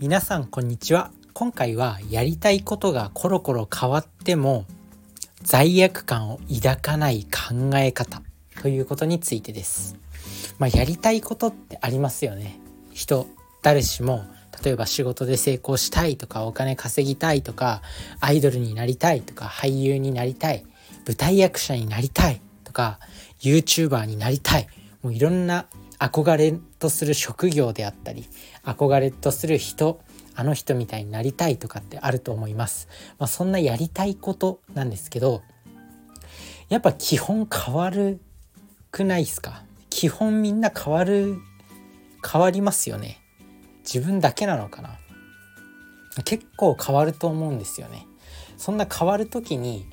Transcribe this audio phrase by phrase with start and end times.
[0.00, 1.10] 皆さんこんにちは。
[1.34, 4.64] 今回はやりたいことがコロコロ変わっても
[5.42, 8.22] 罪悪感を抱かない考え方
[8.62, 9.98] ということについてです。
[10.58, 12.58] まあ、やりたいことってありますよね。
[12.94, 13.26] 人
[13.60, 14.24] 誰しも
[14.64, 17.82] 例えば仕事で成功したいとかお金稼ぎたいとか
[18.20, 20.64] アイドルになりたいとか俳優になりたい
[21.06, 23.00] 舞台役者になりたいとか
[23.42, 24.66] YouTuber になりたい。
[25.02, 25.66] もういろんな
[25.98, 28.26] 憧れとする職業であったり
[28.72, 30.00] 憧れとする人
[30.34, 32.88] あの人みたいになりたいとかってあると思います。
[33.18, 35.42] まあ、そんなやりたいことなんですけど
[36.68, 38.20] やっぱ基本変わる
[38.90, 39.64] くないですか？
[39.90, 41.36] 基本みんな変わる
[42.28, 43.20] 変わりますよね。
[43.82, 44.98] 自分だけなのかな？
[46.24, 48.06] 結構変わると思うんですよね。
[48.56, 49.86] そんな変わる時に、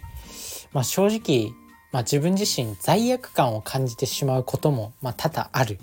[0.72, 1.52] まあ、正直、
[1.92, 5.80] まあ、自分自身罪悪感を感じてしまうことも、まあ、多々ある、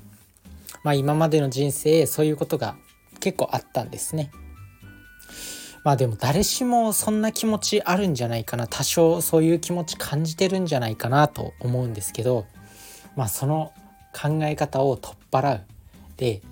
[0.82, 2.76] まあ、今までの人生そういうことが
[3.24, 4.30] 結構あったんですね。
[5.82, 8.66] まあでも誰しもそんな気持ちあるんじゃないかな。
[8.66, 12.44] 多少そういう気持ち感じてるんじゃないかなと思うんですけど
[13.16, 13.72] まあその
[14.12, 15.60] 考え方を取っ払う。
[16.18, 16.42] で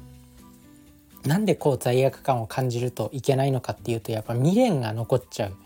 [1.26, 5.56] なんでこう罪悪感を感じるといけないのかっていうとやっぱ未練が残っちゃう。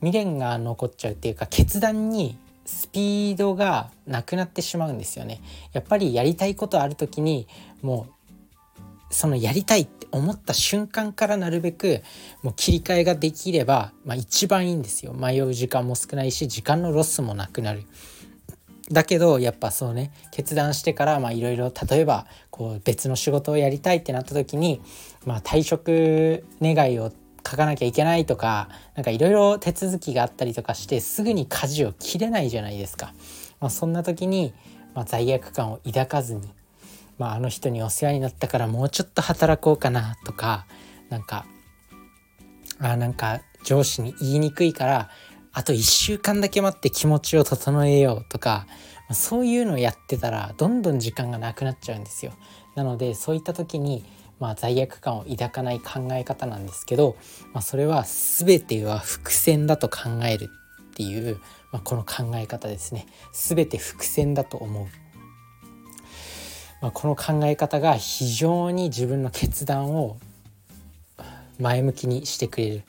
[0.00, 5.40] 未練が残っちゃうっていうか決断にスピードがなくなってしまうんですよね。
[5.72, 7.46] やっぱりやりたいことある時に
[7.80, 8.12] もう
[9.10, 12.02] そのやりたいって思った瞬間からなるべく
[12.42, 17.84] もう切り替えができれば、まあ、一番いいんですよ迷う時間も少ないし時間のロスもなくなる
[18.90, 24.80] だけどやっぱそうね決断してからいろいろ例えばこう別の仕事をやりたいってなった時に、
[25.26, 27.12] まあ、退職願いを
[27.46, 33.12] 書かなきゃいけないとか何かいろいろ手続きがあったりとかしてすぐに舵を切れないじゃないですか。
[33.60, 34.52] まあ、そんな時に、
[34.94, 36.42] まあ、罪悪感を抱かずに、
[37.18, 40.66] まあ、あの人にお世話になったからもうちょっと働こうかなとか
[41.08, 41.46] なんか
[42.80, 45.10] あなんか上司に言いにくいから
[45.52, 48.66] あと1週間だけ待って気持ちを整えようとか
[49.12, 52.32] そういうのをやってたらどんどん時間がなくなっちゃうんですよ。
[52.76, 54.04] なのでそういった時に
[54.40, 57.16] まあ、罪悪感を抱かない考え方なんですけど、
[57.52, 60.48] まあ、それは全ては伏線だと考える
[60.90, 61.40] っていう、
[61.72, 64.86] まあ、この考え方ですね全て伏線だと思う、
[66.80, 70.18] まあ、この考え方が非常に自分の決断を
[71.58, 72.82] 前向きにしてくれる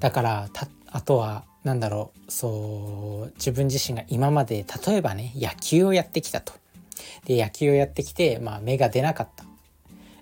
[0.00, 0.48] だから
[0.90, 6.54] あとは何だろうそう自分自身が今まで例えばね野球をやってきたと。
[7.26, 9.44] で野球をやってきて、まあ、芽が出なかった。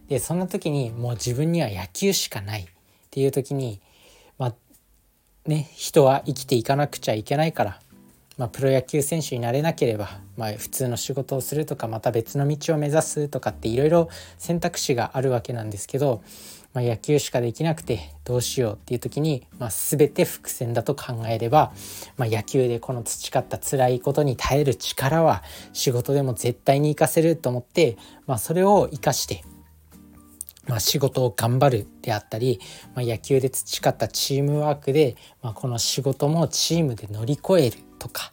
[0.08, 2.66] でそんな時にもう自分には野球しかないっ
[3.10, 3.80] ていう時に
[4.36, 4.54] まあ
[5.46, 7.80] ね人は生きていかなくちゃいけないから、
[8.38, 16.22] まあ、プロ野球選手になれなければ、まあ、普通の仕事をするとかまた別の道を目指すとかっていろいろ選択肢があるわけなんですけど
[16.74, 21.72] まあ、野球しかできなくてどうしようっていう時に、まあ、全て伏線だと考えれば、
[22.16, 29.42] まあ、野球でこの培った辛いことに耐える力は仕事でも絶対に活かせると思って、まあ、それを生かして
[30.66, 32.60] まあ、仕事を頑張るであったり、
[32.94, 37.87] まあ、野球で培ったチームワークで、まあ、この仕事もチームで乗り越える。
[37.98, 38.32] とか、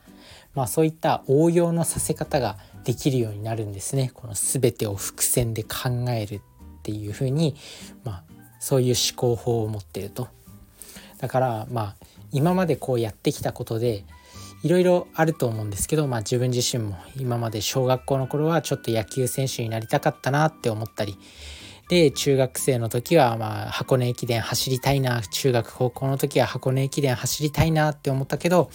[0.54, 4.12] まあ、そういった応用のさせ方ができるようになるんですね。
[4.14, 6.42] この全てを伏線で考えるっ
[6.84, 7.56] ていうふうに、
[8.04, 8.24] まあ、
[8.60, 10.30] そういう思考法を持ってると。
[11.20, 11.96] だからまあ
[12.32, 14.04] 今までこうやってきたことで
[14.64, 21.18] いろいろあると思うんですけど、まあ、自分自身も今まで小学校の頃はちょっと野球選手になりたかったなって思ったり
[21.88, 28.72] で中学生の時はまあ箱根駅伝走りたいな中学高校の時は箱根駅伝走りたいなって思ったけど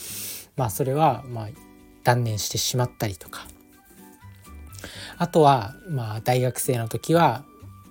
[0.60, 1.48] まあそれはまあ
[2.04, 3.46] 断念してしまったりとか。
[5.18, 7.44] あとはまあ大学生の時は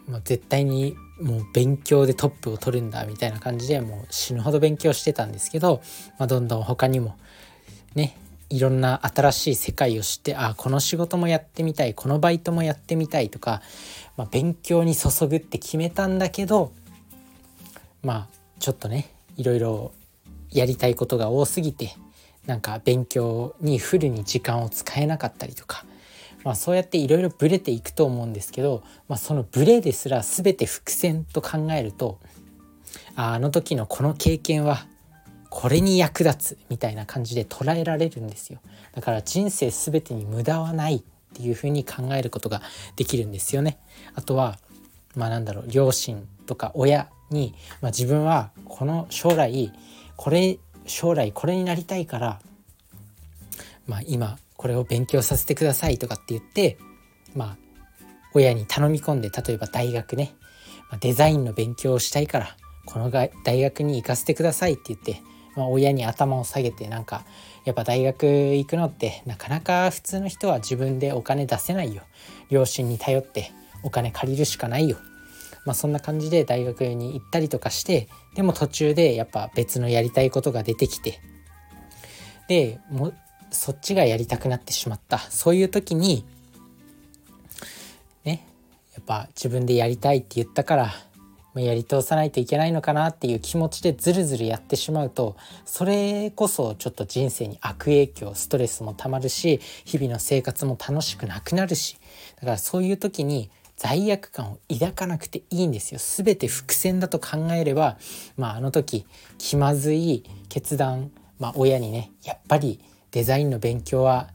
[0.09, 5.81] まあ、絶対にもう勉強でトップを取るんだみたいな感じでもう死ぬほど勉強してたんですけど、
[6.17, 7.15] まあ、どんどん他にも
[7.93, 8.17] ね
[8.49, 13.61] いろんな新しい世界を知ってあこの仕事もやってみたいこのバイトもやってみたいとか、
[14.17, 16.71] まあ、勉強に注ぐって決めたんだけど
[18.01, 18.27] まあ
[18.59, 19.91] ちょっとねいろいろ
[20.51, 21.95] やりたいことが多すぎて
[22.49, 25.85] なんか勉強にフルに時間を使えなかったりとか
[26.43, 32.19] まあ、そうやっていろいろブレていくと思うんですけど、まあ、そのブレですら全て伏線と考えると
[33.15, 34.85] ああの時のこの経験は
[35.49, 38.59] これに役立つみたいな感じで捉えられるんですよ。
[38.93, 41.03] だから人生全てに無駄はないっ
[41.33, 42.61] ていうふうに考えることが
[42.95, 43.77] できるんですよね。
[44.13, 44.59] あとは
[45.15, 49.73] まあなんだろう両親とか親に、まあ、自分はこの将来
[50.15, 50.59] これ
[50.89, 52.41] 将来これになりたいから
[53.87, 56.77] まあ今これを勉強させてくださいとかって言って
[57.35, 57.57] まあ
[58.33, 60.35] 親に頼み込んで例えば大学ね、
[60.99, 62.55] デザインの勉強をしたいから
[62.85, 63.31] この大
[63.61, 65.21] 学に行かせてくださいって言って、
[65.55, 67.23] まあ、親に頭を下げてなんか
[67.65, 72.03] やっぱ大学行くのってなかなか普通の人は自分でお金出せないよ。
[72.49, 73.51] 両親に頼って
[73.83, 74.97] お金借りるしかないよ。
[75.65, 81.21] まあ、そんな感じで大学に行ったりとかしてでも途中でやっぱ別のやりたいことが出てきて
[82.47, 83.13] でも
[83.51, 85.17] そっちがやりたくなってしまった。
[85.17, 86.25] そういう時に
[88.23, 88.45] ね
[88.93, 90.93] やっぱ自分でやりたいって言ったから
[91.55, 95.35] やり通さないといけないのかなっていう気持ちでずるずるやってしまうと
[95.65, 101.97] それこそちょっと人生に悪影響ストレスもたまるし日々の生活も楽しくなくなるし
[102.35, 106.01] だからそういう時に罪悪感を抱かなくていいんですよ。
[106.01, 107.97] 全て伏線だと考えれば、
[108.35, 109.05] まあ、あの時
[109.37, 112.81] 気まずい決断、まあ、親にねやっぱり
[113.11, 114.27] デザインの勉強は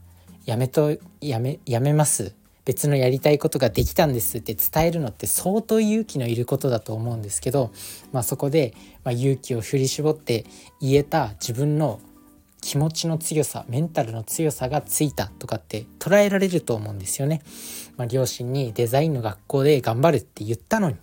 [0.45, 2.33] やめとやめやめます。
[2.65, 7.71] 別のやりたいことができたんですって伝えるのって相当勇気のいることだと思うんですけど、
[8.11, 10.45] まあ、そこで、ま勇気を振り絞って
[10.81, 12.01] 言えた自分の
[12.65, 17.43] 気持ちの強さメンタルの強さがついたとかって捉えられると思うんですよね。
[17.95, 20.95] まあ、両親にデザインの学校で頑張るって言ったのに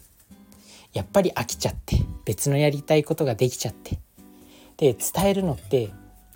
[0.92, 4.00] やっぱり飽きちゃって別のやりたいことができちゃって
[4.76, 5.90] で伝えるのって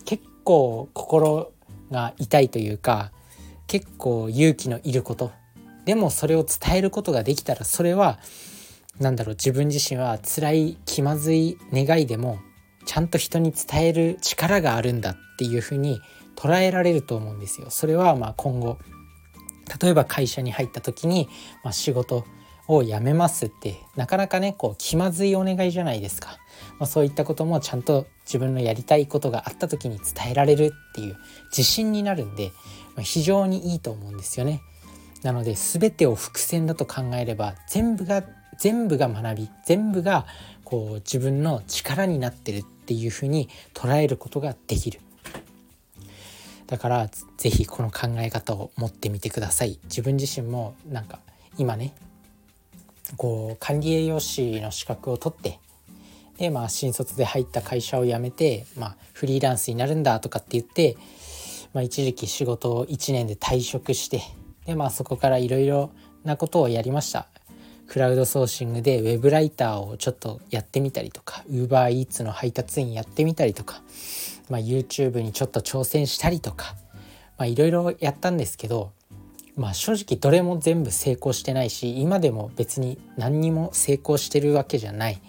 [0.05, 1.51] 結構心
[1.91, 3.11] が痛いというか
[3.67, 5.33] 結構勇気のいること
[5.87, 8.21] でもそれを伝えることができたらそれは
[9.01, 12.39] 何だろう自分自身は辛い気まずい願いでも
[12.87, 16.01] ちゃんと人に伝える力があるんだっていうふうに
[16.37, 17.69] 捉えられると思うんですよ。
[17.71, 18.79] それはまあ今後
[19.81, 21.29] 例えば会社に入った時に、
[21.65, 22.25] まあ、仕事
[22.69, 26.39] を辞めますってなかなかねこう気まずいお願いじゃないですか、
[26.79, 31.17] まあ、そういったこともちゃんと自分のやりたいことがあった時に伝えられるっていう
[31.51, 32.53] 自信になるんで、
[32.95, 34.61] まあ、非常にいいと思うんですよね。
[35.23, 38.23] なので全てを伏線だと考えれば全部が
[38.59, 40.27] 全部が学び全部が
[40.65, 45.01] こう自分の力になってるっっていうふうに捉えることができる。
[46.69, 49.81] だから是非この考え方を持ってみてください。
[49.85, 51.19] 自分自身もなんか
[51.59, 51.95] 今ね
[53.17, 55.59] こう管理栄養士の資格を取って
[56.39, 60.97] でまあ新卒で入った会社を辞めて、まあ、フリーランスになるんだとかって言って、
[61.73, 64.23] まあ、一時期仕事を1年で退職して
[64.65, 65.91] でまあそこからいろいろ
[66.23, 67.27] なことをやりました。
[67.89, 73.83] クラウドソーシングでウェブライターをちょっとやってみたりとか UberEats の配達員やってみたりとか、
[74.51, 76.75] まあ、YouTube にちょっと挑戦したりとか
[77.41, 78.93] いろいろやったんですけど、
[79.57, 85.21] まあ、正直どれも全部成功してないし今でも別に何にも成功してるわけじゃない。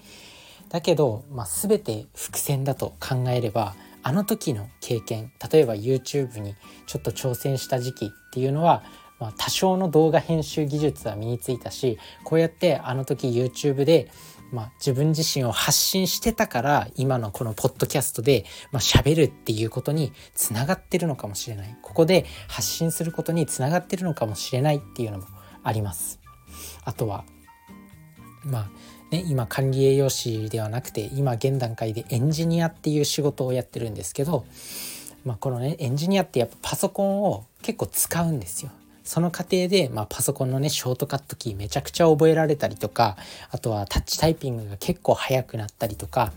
[0.69, 6.55] だけど、まあ、全て伏線だと考えればあの時の経験例えば YouTube に
[6.87, 8.83] ちょっと挑戦した時期っていうのは
[9.19, 14.11] まあ、多少の動画編集技術は身についたしこうやってあの時 YouTube で、
[14.51, 25.25] まあ、自分自身を発信してたから今のこのポッドキャストでまあ、喋るっていうことにつながってるのかもしれないここで発信することにつながってるのかもしれないっていうのも
[25.63, 26.19] あります。
[26.85, 27.25] あとは
[28.43, 28.69] まあ
[29.11, 34.45] ね、今管理栄養士ではなくて今現段階でエンジニアっていう仕事をやってるんですけど、
[35.23, 38.71] まあ、このねエンジニアってやっぱパソコンを結構使うんですよ。
[39.07, 43.15] その過程で、まあ、パソコンのねショートカットキーめちゃくちゃ覚えられたりとか
[43.51, 46.33] あとはタッチタイピングが結構速くなったりとか、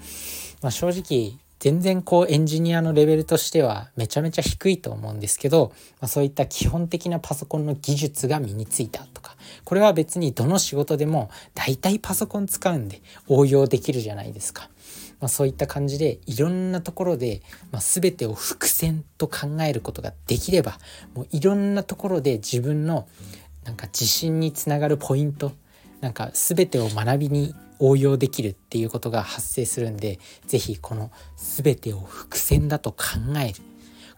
[0.62, 14.70] まあ、正直全然こうエンジニアのレベルとしてはめちゃめちゃ低いと思うんですけど、まあ、そういった基本的なパソコンの技術が身についたとかこれは別にどの仕事でも大体パソコン使うんで応用できるじゃないですか。
[15.20, 20.78] まあ、そういった感じでいろんなところで、まあ、全てを伏線と考えることができれば
[21.14, 23.06] もういろんなところで自分の
[23.64, 25.52] なんか自信につながるポイント
[26.00, 32.98] なんか全てを学びに応用できるっていうことが発生するんで是非この全てを伏線だと考
[33.44, 33.54] える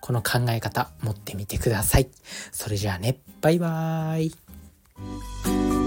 [0.01, 2.09] この考え方持ってみてください。
[2.51, 5.82] それじゃあねバイバーイ